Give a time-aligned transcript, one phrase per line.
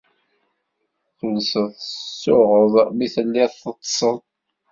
[1.17, 4.17] Tulsed tsuɣed mi tellid teḍḍsed.